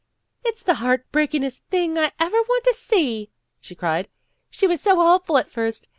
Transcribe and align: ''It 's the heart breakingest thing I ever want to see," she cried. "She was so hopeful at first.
''It 0.43 0.57
's 0.57 0.63
the 0.63 0.73
heart 0.81 1.05
breakingest 1.11 1.61
thing 1.69 1.95
I 1.95 2.11
ever 2.19 2.35
want 2.41 2.63
to 2.63 2.73
see," 2.73 3.29
she 3.59 3.75
cried. 3.75 4.09
"She 4.49 4.65
was 4.65 4.81
so 4.81 4.95
hopeful 4.95 5.37
at 5.37 5.47
first. 5.47 5.87